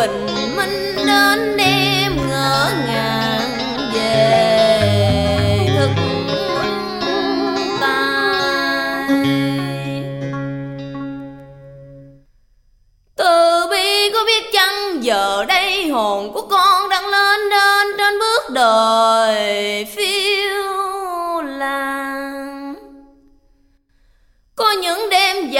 bình 0.00 0.56
minh 0.56 0.96
đến 1.06 1.56
đêm 1.56 2.16
ngỡ 2.28 2.70
ngàng 2.86 3.50
về 3.94 5.66
thức 5.76 5.90
tai 7.80 9.10
từ 13.16 13.66
bi 13.70 14.10
có 14.14 14.24
biết 14.26 14.52
chăng 14.52 15.04
giờ 15.04 15.44
đây 15.48 15.88
hồn 15.88 16.32
của 16.32 16.42
con 16.50 16.88
đang 16.88 17.06
lên 17.06 17.40
đến 17.50 17.96
trên 17.98 18.18
bước 18.18 18.50
đời 18.50 19.86
phía 19.96 20.29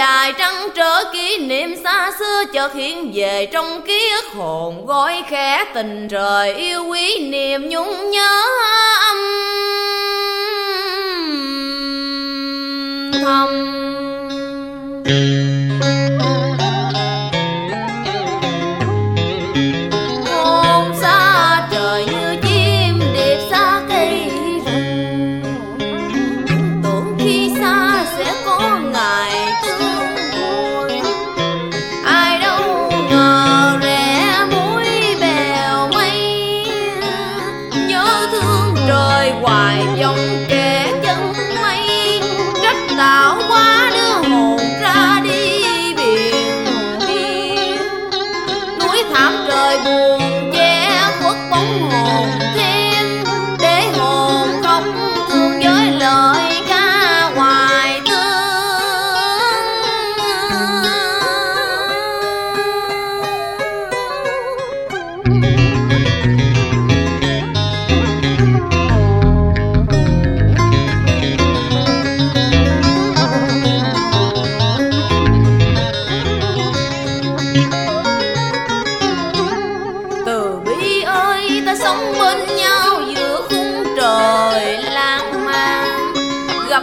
dài 0.01 0.33
trăng 0.37 0.69
trở 0.75 1.03
kỷ 1.13 1.37
niệm 1.37 1.75
xa 1.83 2.11
xưa, 2.19 2.43
chợt 2.53 2.73
hiện 2.73 3.11
về 3.13 3.45
trong 3.51 3.81
ký 3.81 4.09
ức 4.11 4.25
hồn 4.33 4.85
gói 4.85 5.23
khẽ 5.29 5.65
tình 5.73 6.07
trời 6.07 6.53
yêu 6.53 6.85
quý 6.85 7.29
niềm 7.29 7.69
nhung 7.69 8.11
nhớ 8.11 8.41
âm. 9.07 9.17
Thầm. 13.23 13.71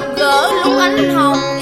gặp 0.00 0.06
gỡ 0.16 0.52
lúc 0.64 0.78
ánh 0.80 1.14
hồng. 1.14 1.57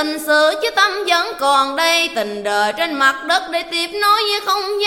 tình 0.00 0.18
sự 0.26 0.54
chứ 0.62 0.70
tâm 0.76 0.90
vẫn 1.06 1.32
còn 1.38 1.76
đây. 1.76 2.08
Tình 2.14 2.42
đời 2.42 2.72
trên 2.76 2.94
mặt 2.94 3.24
đất 3.26 3.42
để 3.50 3.62
tiếp 3.62 3.90
nối 3.92 4.22
với 4.22 4.40
không 4.46 4.79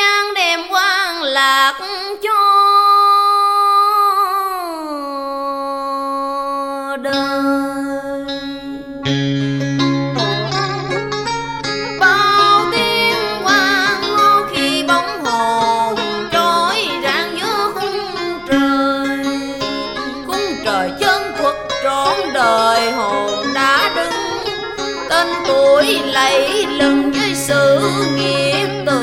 gitu 28.18 29.03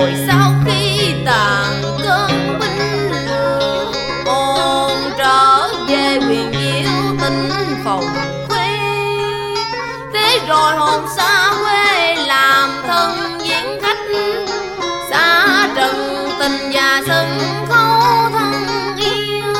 rồi 0.00 0.14
sau 0.26 0.52
khi 0.66 1.14
tàn 1.24 1.82
cơn 2.04 2.58
binh 2.60 3.10
lửa 3.26 3.92
ôn 4.26 4.98
trở 5.18 5.68
về 5.88 6.18
quyền 6.28 6.52
diệu 6.52 7.16
tinh 7.20 7.50
phòng 7.84 8.04
khuê. 8.48 8.78
Thế 10.14 10.40
rồi 10.48 10.76
hồn 10.76 11.00
xa 11.16 11.52
quê 11.62 12.14
làm 12.14 12.70
thân 12.86 13.38
diễn 13.44 13.80
khách, 13.82 13.98
xa 15.10 15.68
trần 15.76 16.28
tình 16.38 16.70
và 16.72 17.02
sân 17.06 17.38
khấu 17.68 18.30
thân 18.32 18.52
yêu. 18.96 19.54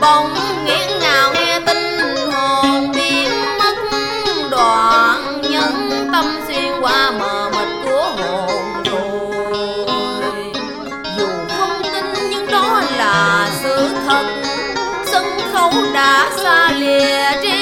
Bỗng 0.00 0.34
nghiêng 0.64 0.98
ngào 1.00 1.32
nghe 1.34 1.60
tin 1.66 1.98
hồn 2.32 2.92
biến 2.92 3.30
mất, 3.58 3.74
đoạn 4.50 5.40
nhân 5.42 6.08
tâm 6.12 6.40
xuyên 6.48 6.80
qua 6.80 7.10
mờ 7.10 7.47
đã 15.94 16.30
xa 16.42 16.70
lìa 16.72 17.42
trên 17.42 17.57